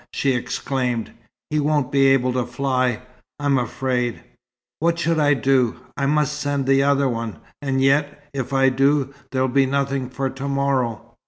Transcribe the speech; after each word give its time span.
she 0.11 0.31
exclaimed. 0.33 1.11
"He 1.51 1.59
won't 1.59 1.91
be 1.91 2.07
able 2.07 2.33
to 2.33 2.43
fly, 2.47 3.01
I'm 3.39 3.59
afraid. 3.59 4.23
What 4.79 4.97
shall 4.97 5.21
I 5.21 5.35
do? 5.35 5.75
I 5.95 6.07
must 6.07 6.39
send 6.39 6.65
the 6.65 6.81
other 6.81 7.07
one. 7.07 7.35
And 7.61 7.83
yet 7.83 8.23
if 8.33 8.51
I 8.51 8.69
do, 8.69 9.13
there'll 9.31 9.47
be 9.47 9.67
nothing 9.67 10.09
for 10.09 10.27
to 10.27 10.47
morrow." 10.47 11.13